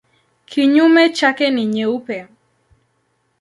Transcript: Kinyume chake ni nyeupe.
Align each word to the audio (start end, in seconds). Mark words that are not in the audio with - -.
Kinyume 0.45 1.09
chake 1.09 1.49
ni 1.49 1.65
nyeupe. 1.73 2.17